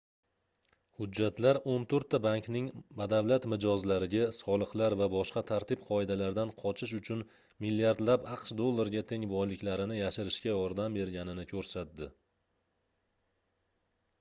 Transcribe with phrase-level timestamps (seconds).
[0.99, 2.69] hujjatlar oʻn toʻrtta bankning
[3.01, 7.21] badavlat mijozlariga soliqlar va boshqa tartib-qoidalardan qochish uchun
[7.67, 12.09] milliardlab aqsh dollariga teng boyliklarini yashirishga yordam berganini koʻrsatdi